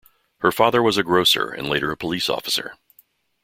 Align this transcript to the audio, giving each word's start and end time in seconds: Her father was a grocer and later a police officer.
Her 0.39 0.51
father 0.51 0.81
was 0.81 0.97
a 0.97 1.03
grocer 1.03 1.51
and 1.51 1.69
later 1.69 1.91
a 1.91 1.95
police 1.95 2.27
officer. 2.27 2.73